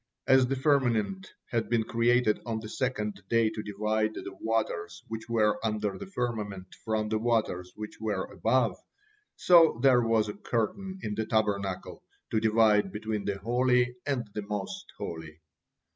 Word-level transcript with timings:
As 0.25 0.47
the 0.47 0.55
firmament 0.55 1.31
had 1.51 1.69
been 1.69 1.83
created 1.83 2.41
on 2.43 2.59
the 2.59 2.69
second 2.69 3.21
day 3.29 3.51
to 3.51 3.61
divide 3.61 4.15
the 4.15 4.35
waters 4.41 5.03
which 5.09 5.29
were 5.29 5.63
under 5.63 5.95
the 5.95 6.07
firmament 6.07 6.73
from 6.83 7.07
the 7.07 7.19
waters 7.19 7.71
which 7.75 8.01
were 8.01 8.23
above, 8.33 8.79
so 9.35 9.79
there 9.83 10.01
was 10.01 10.27
a 10.27 10.33
curtain 10.33 10.97
in 11.03 11.13
the 11.13 11.27
Tabernacle 11.27 12.03
to 12.31 12.39
divide 12.39 12.91
between 12.91 13.25
the 13.25 13.37
holy 13.37 13.95
and 14.07 14.27
the 14.33 14.41
most 14.41 14.91
holy. 14.97 15.39